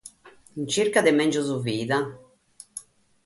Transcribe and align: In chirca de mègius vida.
In 0.61 0.65
chirca 0.75 1.01
de 1.07 1.11
mègius 1.17 1.49
vida. 1.67 1.99